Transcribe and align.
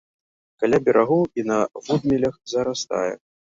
Каля 0.63 0.79
берагоў 0.87 1.21
і 1.41 1.45
на 1.51 1.59
водмелях 1.85 2.43
зарастае. 2.57 3.11